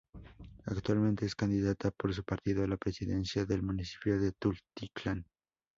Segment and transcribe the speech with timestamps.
[0.65, 5.27] Actualmente es Candidata por su partido a la Presidencia del Municipio de Tultitlán.